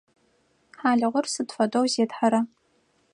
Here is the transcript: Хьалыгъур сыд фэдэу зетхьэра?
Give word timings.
Хьалыгъур 0.79 1.25
сыд 1.33 1.49
фэдэу 1.55 1.85
зетхьэра? 1.93 2.41